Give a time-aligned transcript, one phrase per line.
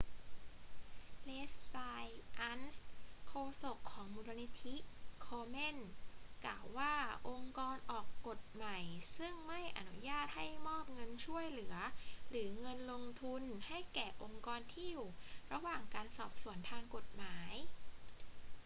[1.27, 2.13] leslie
[2.49, 2.61] aun
[3.27, 4.75] โฆษกของมูลนิธิ
[5.27, 5.77] komen
[6.45, 6.93] กล่าวว่า
[7.29, 8.77] องค์กรออกกฎใหม่
[9.17, 11.75] ซึ่งใม่อนุญาตให้มอบเงินช่วยเหลือ
[12.29, 12.79] หรือเงิน
[13.21, 15.07] ทุนให้แก่องค์กรที่อยู่
[15.51, 17.53] ระหว่างการสอบสวนทางกฎหมาย